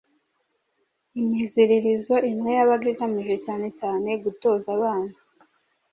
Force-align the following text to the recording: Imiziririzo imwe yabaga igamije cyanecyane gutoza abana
Imiziririzo 1.21 2.15
imwe 2.31 2.49
yabaga 2.57 2.85
igamije 2.93 3.35
cyanecyane 3.43 4.11
gutoza 4.23 4.67
abana 4.77 5.13